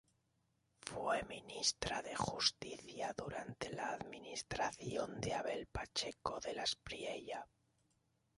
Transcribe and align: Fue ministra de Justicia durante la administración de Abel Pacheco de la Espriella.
Fue 0.81 1.21
ministra 1.25 2.01
de 2.01 2.15
Justicia 2.15 3.13
durante 3.15 3.69
la 3.71 3.89
administración 3.91 5.19
de 5.21 5.35
Abel 5.35 5.67
Pacheco 5.67 6.39
de 6.39 6.55
la 6.55 6.63
Espriella. 6.63 7.45